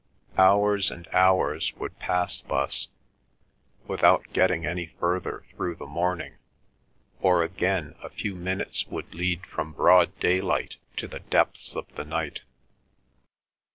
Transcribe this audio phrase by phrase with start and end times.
[0.39, 2.87] Hours and hours would pass thus,
[3.85, 6.39] without getting any further through the morning,
[7.19, 12.03] or again a few minutes would lead from broad daylight to the depths of the
[12.03, 12.41] night.